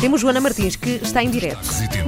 Temos 0.00 0.20
Joana 0.20 0.40
Martins, 0.40 0.76
que 0.76 1.00
está 1.02 1.22
em 1.22 1.30
direto 1.30 1.60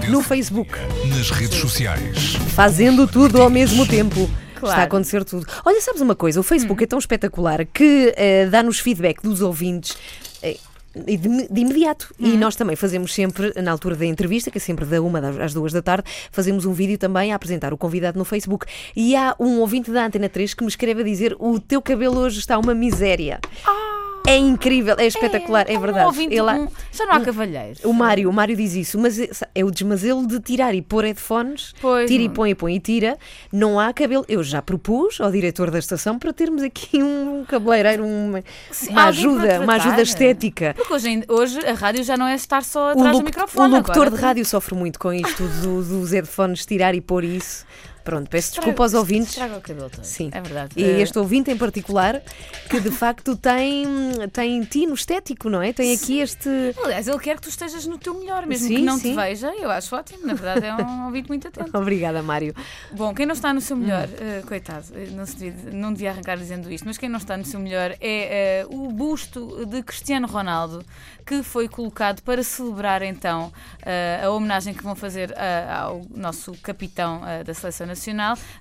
no 0.08 0.21
Facebook, 0.22 0.71
nas 1.16 1.30
redes 1.30 1.58
sociais. 1.58 2.34
fazendo 2.54 3.06
tudo 3.06 3.40
ao 3.40 3.48
mesmo 3.50 3.87
tempo. 3.87 4.29
Claro. 4.56 4.72
Está 4.72 4.82
a 4.82 4.84
acontecer 4.87 5.24
tudo. 5.24 5.46
Olha, 5.64 5.80
sabes 5.80 6.01
uma 6.01 6.16
coisa? 6.16 6.40
O 6.40 6.43
Facebook 6.43 6.82
é 6.82 6.87
tão 6.87 6.98
espetacular 6.98 7.64
que 7.64 8.12
eh, 8.16 8.46
dá-nos 8.46 8.80
feedback 8.80 9.22
dos 9.22 9.40
ouvintes. 9.40 9.96
eh, 10.43 10.56
de, 10.96 11.16
de 11.16 11.60
imediato. 11.60 12.12
E 12.19 12.37
nós 12.37 12.56
também 12.56 12.74
fazemos 12.74 13.14
sempre, 13.14 13.52
na 13.62 13.70
altura 13.70 13.94
da 13.94 14.04
entrevista, 14.04 14.50
que 14.50 14.58
é 14.58 14.60
sempre 14.60 14.84
da 14.84 15.00
uma 15.00 15.20
às 15.44 15.54
duas 15.54 15.72
da 15.72 15.80
tarde, 15.80 16.10
fazemos 16.32 16.64
um 16.64 16.73
vídeo 16.73 16.98
também 16.98 17.30
a 17.30 17.36
apresentar 17.36 17.73
o 17.73 17.78
convidado 17.78 18.18
no 18.18 18.24
Facebook. 18.24 18.66
E 18.96 19.14
há 19.14 19.36
um 19.38 19.60
ouvinte 19.60 19.92
da 19.92 20.06
Antena 20.06 20.28
3 20.28 20.55
que 20.55 20.64
me 20.64 20.68
escreve 20.68 21.02
a 21.02 21.05
dizer: 21.05 21.36
O 21.38 21.60
teu 21.60 21.80
cabelo 21.80 22.18
hoje 22.18 22.41
está 22.41 22.59
uma 22.59 22.74
miséria. 22.74 23.38
É 24.29 24.37
incrível, 24.37 24.95
é 24.98 25.06
espetacular, 25.06 25.65
é, 25.69 25.79
um 25.79 25.80
verdade. 25.80 26.05
ouvinte, 26.05 26.34
Ele 26.34 26.42
um- 26.42 26.69
já 26.92 27.06
não 27.06 27.15
há 27.15 27.20
cavalheiros. 27.20 27.83
o 27.83 27.93
Mário, 27.95 28.29
o 28.29 28.33
Mário 28.33 28.55
diz 28.55 28.75
isso, 28.75 28.98
mas 28.98 29.19
é- 29.19 29.30
é 29.55 29.65
o 29.65 29.71
desmazelo 29.71 30.27
de 30.27 30.39
tirar 30.39 30.75
e 30.75 30.83
pôr 30.83 31.05
headphones, 31.05 31.75
Pois, 31.80 32.07
tira 32.11 32.23
e 32.23 32.29
não. 32.29 32.35
põe 32.35 32.51
e 32.51 32.55
põe 32.55 32.75
e 32.77 32.80
tira, 32.80 33.16
não 33.51 33.80
há 33.80 33.91
cabelo. 33.93 34.27
Eu 34.29 34.43
já 34.43 34.61
propus 34.61 35.19
ao 35.19 35.30
diretor 35.33 35.71
da 35.71 35.79
estação 35.79 36.19
para 36.19 36.30
termos 36.33 36.62
aqui 36.62 37.02
um 37.02 37.43
cabeleireiro, 37.49 38.05
uma, 38.05 38.45
Sim, 38.71 38.91
uma 38.91 39.05
ajuda, 39.07 39.61
uma 39.62 39.75
ajuda 39.77 40.02
estética. 40.02 40.74
Porque 40.77 40.93
hoje, 40.93 41.24
hoje 41.27 41.59
a 41.66 41.73
rádio 41.73 42.05
já 42.05 42.16
não 42.16 42.27
é 42.27 42.35
estar 42.35 42.63
só 42.63 42.88
O, 42.88 42.91
atrás 42.91 43.10
do 43.13 43.16
loc- 43.19 43.24
microfone. 43.24 43.73
o 43.73 43.77
locutor 43.79 43.97
agora 44.02 44.10
de 44.10 44.23
rádio 44.23 44.45
sofre 44.45 44.74
muito 44.74 44.99
com 44.99 45.10
isto 45.13 45.43
do- 45.63 45.83
dos 45.83 46.10
headphones, 46.13 46.66
tirar 46.66 46.95
e 46.95 47.01
pôr 47.01 47.24
isso. 47.24 47.65
Pronto, 48.09 48.30
peço 48.30 48.48
Estraga- 48.48 48.65
desculpa 48.69 48.83
aos 48.85 48.95
ouvintes. 48.95 49.29
Estraga 49.30 49.57
o 49.59 49.61
cabelo 49.61 49.91
todo. 49.91 50.03
Sim. 50.05 50.30
É 50.33 50.41
verdade. 50.41 50.73
E 50.77 50.83
Eh, 50.83 51.01
este 51.03 51.19
ouvinte 51.19 51.51
em 51.51 51.57
particular, 51.59 52.23
que 52.71 52.80
de 52.80 52.91
facto 52.91 53.37
tem, 53.37 53.87
tem 54.33 54.62
tino 54.65 54.95
estético, 54.95 55.51
não 55.51 55.61
é? 55.61 55.75
Tem 55.75 55.93
aqui 55.95 56.19
este. 56.21 56.49
Aliás, 56.83 57.07
ele 57.07 57.19
quer 57.19 57.37
que 57.37 57.43
tu 57.43 57.51
estejas 57.51 57.85
no 57.85 57.99
teu 57.99 58.15
melhor, 58.15 58.47
mesmo 58.47 58.66
Sim, 58.66 58.77
que 58.77 58.83
não 58.83 58.97
sim. 58.97 59.11
te 59.11 59.15
veja. 59.15 59.52
Eu 59.60 59.71
acho 59.71 59.95
ótimo, 59.95 60.27
na 60.27 60.32
verdade, 60.32 60.65
é 60.65 60.74
um 60.74 61.05
ouvinte 61.05 61.29
muito 61.29 61.47
atento. 61.49 61.71
Obrigada, 61.77 62.23
Mário. 62.23 62.55
Bom, 62.93 63.13
quem 63.15 63.27
não 63.27 63.35
está 63.35 63.52
no 63.52 63.60
seu 63.60 63.77
melhor, 63.77 64.08
Hum. 64.08 64.12
eh, 64.20 64.42
coitado, 64.47 64.86
eh, 64.94 65.08
não, 65.12 65.27
se 65.27 65.36
devia, 65.36 65.70
não 65.72 65.92
devia 65.92 66.10
arrancar 66.10 66.38
dizendo 66.38 66.72
isto, 66.72 66.84
mas 66.86 66.97
quem 66.97 67.10
não 67.10 67.19
está 67.19 67.36
no 67.36 67.44
seu 67.44 67.60
melhor 67.60 67.91
é 68.00 68.62
eh, 68.62 68.66
o 68.70 68.88
busto 68.91 69.66
de 69.66 69.82
Cristiano 69.82 70.27
Ronaldo, 70.27 70.82
que 71.27 71.42
foi 71.42 71.69
colocado 71.69 72.22
para 72.22 72.42
celebrar 72.42 73.02
então 73.02 73.52
a 74.25 74.30
homenagem 74.30 74.72
que 74.72 74.82
vão 74.82 74.94
fazer 74.97 75.34
ao 75.70 76.00
nosso 76.14 76.52
capitão 76.62 77.20
da 77.44 77.52
Seleção 77.52 77.86
Nacional, 77.86 77.97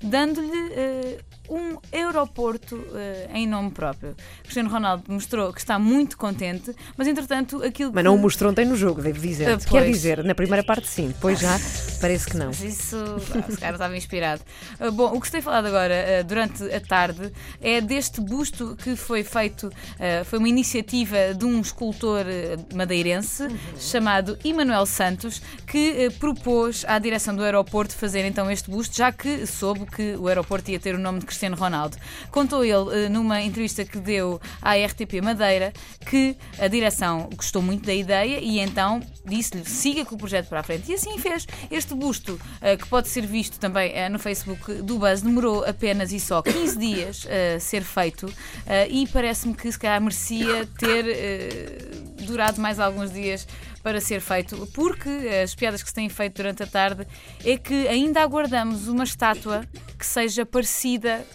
dando-lhe 0.01 0.61
eh, 0.75 1.19
um 1.49 1.77
aeroporto 1.91 2.85
eh, 2.93 3.29
em 3.33 3.47
nome 3.47 3.71
próprio. 3.71 4.15
Cristiano 4.43 4.69
Ronaldo 4.69 5.03
mostrou 5.07 5.53
que 5.53 5.59
está 5.59 5.79
muito 5.79 6.17
contente, 6.17 6.75
mas 6.95 7.07
entretanto 7.07 7.63
aquilo 7.63 7.91
Mas 7.93 8.01
que... 8.01 8.09
não 8.09 8.15
o 8.15 8.17
mostrou 8.17 8.51
ontem 8.51 8.65
no 8.65 8.75
jogo, 8.75 9.01
devo 9.01 9.19
dizer. 9.19 9.49
Ah, 9.49 9.57
Quer 9.57 9.85
dizer, 9.85 10.23
na 10.23 10.35
primeira 10.35 10.63
parte 10.63 10.87
sim, 10.87 11.07
depois 11.07 11.39
já 11.39 11.57
parece 12.01 12.27
que 12.27 12.37
não. 12.37 12.47
Mas 12.47 12.61
isso, 12.61 12.97
ah, 12.97 13.51
se 13.51 13.57
calhar 13.57 13.73
estava 13.73 13.97
inspirado. 13.97 14.41
Ah, 14.79 14.91
Bom, 14.91 15.15
o 15.15 15.21
que 15.21 15.31
tem 15.31 15.41
falado 15.41 15.67
agora, 15.67 16.19
ah, 16.19 16.23
durante 16.23 16.63
a 16.63 16.79
tarde, 16.79 17.31
é 17.61 17.79
deste 17.81 18.21
busto 18.21 18.75
que 18.75 18.95
foi 18.95 19.23
feito, 19.23 19.71
ah, 19.99 20.23
foi 20.25 20.39
uma 20.39 20.49
iniciativa 20.49 21.33
de 21.33 21.45
um 21.45 21.59
escultor 21.61 22.25
madeirense 22.73 23.47
chamado 23.79 24.37
Emanuel 24.43 24.85
Santos, 24.85 25.41
que 25.65 26.09
propôs 26.19 26.83
à 26.87 26.99
direção 26.99 27.35
do 27.35 27.43
aeroporto 27.43 27.95
fazer 27.95 28.25
então 28.25 28.49
este 28.49 28.69
busto, 28.69 28.95
já 28.95 29.11
que 29.11 29.45
soube 29.45 29.85
que 29.85 30.15
o 30.15 30.27
aeroporto 30.27 30.69
ia 30.71 30.79
ter 30.79 30.95
o 30.95 30.97
nome 30.97 31.19
de 31.19 31.25
Cristiano 31.25 31.36
Ronaldo. 31.55 31.97
Contou 32.31 32.63
ele 32.63 33.05
ah, 33.05 33.09
numa 33.09 33.41
entrevista 33.41 33.85
que 33.85 33.99
deu 33.99 34.39
à 34.61 34.75
RTP 34.75 35.21
Madeira 35.21 35.73
que 36.09 36.35
a 36.59 36.67
direção 36.67 37.29
gostou 37.35 37.61
muito 37.61 37.85
da 37.85 37.93
ideia 37.93 38.39
e 38.39 38.59
então 38.59 39.01
disse-lhe 39.25 39.65
siga 39.65 40.05
com 40.05 40.15
o 40.15 40.17
projeto 40.17 40.47
para 40.47 40.61
a 40.61 40.63
frente. 40.63 40.91
E 40.91 40.95
assim 40.95 41.17
fez. 41.17 41.47
Este 41.69 41.93
busto, 41.93 42.39
eh, 42.61 42.77
que 42.77 42.87
pode 42.87 43.07
ser 43.07 43.25
visto 43.25 43.59
também 43.59 43.91
eh, 43.93 44.09
no 44.09 44.19
Facebook 44.19 44.73
do 44.81 44.97
Buzz, 44.97 45.21
demorou 45.21 45.63
apenas 45.65 46.11
e 46.11 46.19
só 46.19 46.41
15 46.41 46.77
dias 46.77 47.27
a 47.27 47.59
ser 47.59 47.83
feito 47.83 48.31
eh, 48.65 48.87
e 48.89 49.07
parece-me 49.07 49.53
que 49.53 49.71
se 49.71 49.77
calhar 49.77 50.01
merecia 50.01 50.67
ter 50.77 51.05
eh, 51.07 51.77
durado 52.23 52.61
mais 52.61 52.79
alguns 52.79 53.11
dias 53.11 53.47
para 53.87 54.01
ser 54.01 54.19
feito, 54.19 54.67
porque 54.73 55.09
as 55.41 55.55
piadas 55.55 55.81
que 55.81 55.87
se 55.87 55.95
têm 55.95 56.09
feito 56.09 56.35
durante 56.35 56.61
a 56.61 56.67
tarde 56.67 57.07
é 57.45 57.55
que 57.55 57.87
ainda 57.87 58.21
aguardamos 58.21 58.89
uma 58.89 59.05
estátua 59.05 59.63
que 59.97 60.05
seja 60.05 60.45
parecida 60.45 61.25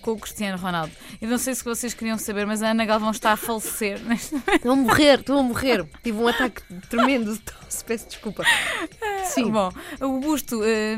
com 0.00 0.12
o 0.12 0.18
Cristiano 0.18 0.56
Ronaldo. 0.56 0.90
Eu 1.20 1.28
não 1.28 1.36
sei 1.36 1.54
se 1.54 1.62
vocês 1.62 1.92
queriam 1.92 2.16
saber, 2.16 2.46
mas 2.46 2.62
a 2.62 2.70
Ana 2.70 2.86
Galvão 2.86 3.10
está 3.10 3.32
a 3.32 3.36
falecer. 3.36 4.00
Estou 4.56 4.72
a 4.72 4.76
morrer, 4.76 5.20
estou 5.20 5.38
a 5.38 5.42
morrer. 5.42 5.86
Tive 6.02 6.16
um 6.16 6.26
ataque 6.26 6.62
tremendo 6.88 7.34
de 7.34 7.40
tosse, 7.40 7.84
peço 7.84 8.06
desculpa. 8.08 8.42
Sim. 9.26 9.50
Bom, 9.52 9.70
o 10.00 10.18
busto 10.18 10.64
eh, 10.64 10.96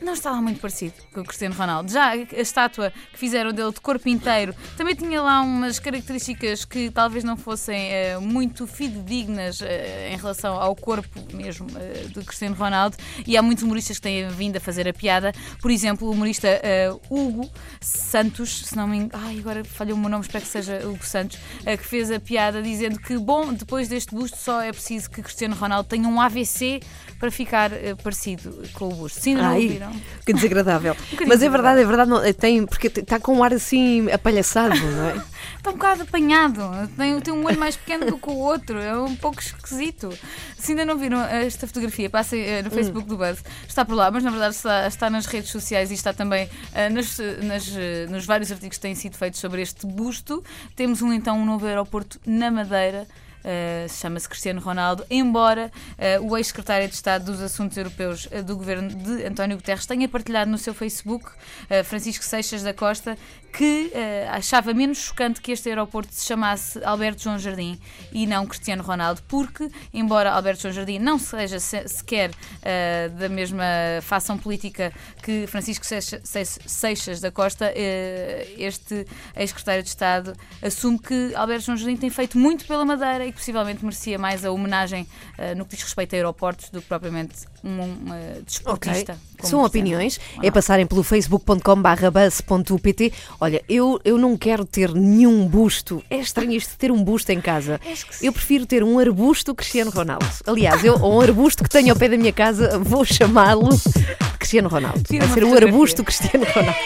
não 0.00 0.12
está 0.12 0.30
lá 0.30 0.40
muito 0.40 0.60
parecido 0.60 0.94
com 1.12 1.20
o 1.20 1.24
Cristiano 1.24 1.54
Ronaldo. 1.54 1.90
Já 1.90 2.10
a 2.10 2.16
estátua 2.16 2.92
que 3.12 3.18
fizeram 3.18 3.52
dele 3.52 3.72
de 3.72 3.80
corpo 3.80 4.08
inteiro 4.08 4.54
também 4.76 4.94
tinha 4.94 5.20
lá 5.20 5.40
umas 5.40 5.78
características 5.78 6.64
que 6.64 6.90
talvez 6.90 7.24
não 7.24 7.36
fossem 7.36 7.92
eh, 7.92 8.18
muito 8.18 8.66
fidedignas 8.66 9.60
eh, 9.62 10.12
em 10.12 10.16
relação 10.16 10.60
ao 10.60 10.74
corpo 10.74 11.20
mesmo 11.32 11.66
eh, 11.76 12.06
do 12.08 12.24
Cristiano 12.24 12.54
Ronaldo. 12.54 12.96
E 13.26 13.36
há 13.36 13.42
muitos 13.42 13.64
humoristas 13.64 13.96
que 13.98 14.02
têm 14.02 14.28
vindo 14.28 14.56
a 14.56 14.60
fazer 14.60 14.88
a 14.88 14.92
piada. 14.92 15.32
Por 15.60 15.70
exemplo, 15.70 16.08
o 16.08 16.10
humorista 16.10 16.48
Hugo 17.08 17.50
Santos, 17.80 18.66
se 18.66 18.76
não 18.76 18.86
me 18.86 18.98
engano, 18.98 19.24
ai, 19.24 19.38
agora 19.38 19.64
falhou 19.64 19.96
o 19.96 20.00
meu 20.00 20.08
nome, 20.08 20.24
espero 20.24 20.44
que 20.44 20.50
seja 20.50 20.86
Hugo 20.86 21.04
Santos, 21.04 21.38
que 21.64 21.84
fez 21.84 22.10
a 22.10 22.20
piada 22.20 22.62
dizendo 22.62 22.98
que, 22.98 23.16
bom, 23.18 23.52
depois 23.52 23.88
deste 23.88 24.14
busto 24.14 24.36
só 24.36 24.60
é 24.60 24.72
preciso 24.72 25.10
que 25.10 25.22
Cristiano 25.22 25.54
Ronaldo 25.54 25.88
tenha 25.88 26.08
um 26.08 26.20
AVC 26.20 26.80
para 27.18 27.30
ficar 27.30 27.70
parecido 28.02 28.62
com 28.74 28.88
o 28.88 28.94
busto. 28.94 29.20
Ainda 29.28 29.42
não 29.42 29.48
Ai, 29.50 29.62
ouviram. 29.62 29.83
Que 30.24 30.32
desagradável. 30.32 30.94
bocadinho 31.10 31.28
Mas 31.28 31.42
é 31.42 31.48
verdade, 31.48 31.80
é 31.80 31.84
verdade, 31.84 32.10
não, 32.10 32.32
tem, 32.32 32.66
porque 32.66 32.88
está 32.88 33.18
com 33.20 33.36
um 33.36 33.42
ar 33.42 33.52
assim 33.52 34.10
apalhaçado, 34.10 34.76
não 34.76 35.10
é? 35.10 35.22
Está 35.56 35.70
um 35.70 35.74
bocado 35.74 36.02
apanhado. 36.02 36.60
Tem, 36.96 37.20
tem 37.20 37.34
um 37.34 37.44
olho 37.44 37.58
mais 37.58 37.76
pequeno 37.76 38.06
do 38.06 38.18
que 38.18 38.28
o 38.28 38.36
outro. 38.36 38.78
É 38.78 38.96
um 38.98 39.16
pouco 39.16 39.40
esquisito. 39.40 40.10
Se 40.58 40.72
ainda 40.72 40.84
não 40.84 40.96
viram 40.96 41.20
esta 41.20 41.66
fotografia, 41.66 42.08
passem 42.08 42.42
eh, 42.42 42.62
no 42.62 42.70
Facebook 42.70 43.08
do 43.08 43.16
Buzz. 43.16 43.42
Está 43.68 43.84
por 43.84 43.94
lá, 43.94 44.10
mas 44.10 44.22
na 44.22 44.30
verdade 44.30 44.54
está, 44.54 44.86
está 44.86 45.10
nas 45.10 45.26
redes 45.26 45.50
sociais 45.50 45.90
e 45.90 45.94
está 45.94 46.12
também 46.12 46.48
eh, 46.72 46.88
nas, 46.88 47.18
nas, 47.42 47.76
eh, 47.76 48.06
nos 48.08 48.24
vários 48.24 48.50
artigos 48.50 48.78
que 48.78 48.82
têm 48.82 48.94
sido 48.94 49.16
feitos 49.16 49.40
sobre 49.40 49.62
este 49.62 49.86
busto. 49.86 50.42
Temos 50.74 51.02
um 51.02 51.12
então 51.12 51.38
um 51.38 51.44
novo 51.44 51.66
aeroporto 51.66 52.18
na 52.26 52.50
Madeira. 52.50 53.06
Uh, 53.44 53.86
chama-se 53.90 54.26
Cristiano 54.26 54.58
Ronaldo, 54.58 55.04
embora 55.10 55.70
uh, 56.18 56.30
o 56.30 56.34
ex-secretário 56.34 56.88
de 56.88 56.94
Estado 56.94 57.26
dos 57.26 57.42
Assuntos 57.42 57.76
Europeus 57.76 58.26
uh, 58.32 58.42
do 58.42 58.56
governo 58.56 58.88
de 58.88 59.26
António 59.26 59.58
Guterres 59.58 59.84
tenha 59.84 60.08
partilhado 60.08 60.50
no 60.50 60.56
seu 60.56 60.72
Facebook, 60.72 61.30
Francisco 61.84 62.24
Seixas 62.24 62.62
da 62.62 62.72
Costa, 62.72 63.18
que 63.56 63.92
uh, 63.94 64.30
achava 64.32 64.74
menos 64.74 64.98
chocante 64.98 65.40
que 65.40 65.52
este 65.52 65.68
aeroporto 65.68 66.12
se 66.12 66.26
chamasse 66.26 66.82
Alberto 66.84 67.22
João 67.22 67.38
Jardim 67.38 67.78
e 68.12 68.26
não 68.26 68.46
Cristiano 68.46 68.82
Ronaldo, 68.82 69.22
porque, 69.28 69.68
embora 69.92 70.32
Alberto 70.32 70.62
João 70.62 70.74
Jardim 70.74 70.98
não 70.98 71.18
seja 71.20 71.60
se- 71.60 71.86
sequer 71.86 72.30
uh, 72.30 73.10
da 73.18 73.28
mesma 73.28 73.64
fação 74.02 74.36
política 74.36 74.92
que 75.22 75.46
Francisco 75.46 75.86
Seixa- 75.86 76.20
Seix- 76.24 76.58
Seixas 76.66 77.20
da 77.20 77.30
Costa, 77.30 77.66
uh, 77.66 78.54
este 78.58 79.06
ex-secretário 79.36 79.82
de 79.84 79.88
Estado 79.88 80.34
assume 80.60 80.98
que 80.98 81.32
Alberto 81.36 81.66
João 81.66 81.76
Jardim 81.78 81.96
tem 81.96 82.10
feito 82.10 82.36
muito 82.36 82.64
pela 82.66 82.84
Madeira 82.84 83.24
e 83.24 83.30
que 83.30 83.38
possivelmente 83.38 83.84
merecia 83.84 84.18
mais 84.18 84.44
a 84.44 84.50
homenagem 84.50 85.06
no 85.56 85.64
que 85.64 85.76
diz 85.76 85.84
respeito 85.84 86.14
a 86.14 86.16
aeroportos 86.16 86.70
do 86.70 86.80
que 86.82 86.88
propriamente 86.88 87.34
um, 87.62 87.80
uh, 87.80 88.42
desportista. 88.44 89.18
como 89.38 89.48
São 89.50 89.64
opiniões. 89.64 90.20
É 90.42 90.50
passarem 90.50 90.86
pelo 90.86 91.02
facebook.com.br 91.02 92.10
buzz.pt. 92.12 93.12
Olha, 93.44 93.62
eu, 93.68 94.00
eu 94.06 94.16
não 94.16 94.38
quero 94.38 94.64
ter 94.64 94.94
nenhum 94.94 95.46
busto. 95.46 96.02
É 96.08 96.16
estranho 96.16 96.52
isto 96.52 96.78
ter 96.78 96.90
um 96.90 97.04
busto 97.04 97.30
em 97.30 97.42
casa. 97.42 97.78
Eu 98.22 98.32
prefiro 98.32 98.64
ter 98.64 98.82
um 98.82 98.98
arbusto 98.98 99.54
Cristiano 99.54 99.90
Ronaldo. 99.90 100.24
Aliás, 100.46 100.82
eu, 100.82 100.98
ou 100.98 101.16
um 101.16 101.20
arbusto 101.20 101.62
que 101.62 101.68
tenho 101.68 101.92
ao 101.92 101.98
pé 101.98 102.08
da 102.08 102.16
minha 102.16 102.32
casa, 102.32 102.78
vou 102.78 103.04
chamá-lo 103.04 103.68
Cristiano 104.38 104.70
Ronaldo. 104.70 105.02
Vai 105.10 105.28
ser 105.28 105.44
o 105.44 105.54
arbusto 105.54 106.02
Cristiano 106.02 106.46
Ronaldo. 106.54 106.78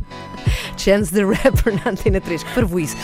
Chance 0.78 1.12
the 1.12 1.22
Rapper 1.22 1.74
na 1.84 1.90
Antena 1.90 2.18
3. 2.18 2.42
Que 2.42 2.54
parvoíce. 2.54 2.96